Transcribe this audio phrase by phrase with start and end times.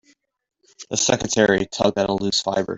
[0.89, 2.65] The secretary tugged at a loose fibre.